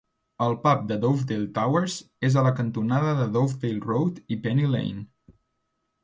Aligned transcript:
El 0.43 0.53
pub 0.61 0.79
de 0.91 0.95
Dovedale 1.01 1.49
Towers 1.57 1.97
és 2.29 2.37
a 2.37 2.43
la 2.47 2.53
cantonada 2.59 3.11
de 3.19 3.27
Dovedale 3.35 3.83
Road 3.91 4.17
i 4.37 4.39
Penny 4.47 4.65
Lane. 4.77 5.05